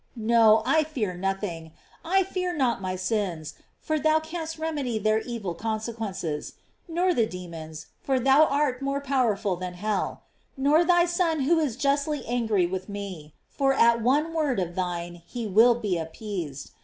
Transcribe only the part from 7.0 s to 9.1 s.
the demons, for thou art more